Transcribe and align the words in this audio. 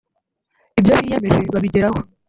ibyo 0.79 0.91
biyemeje 1.01 1.37
babigeraho 1.55 1.99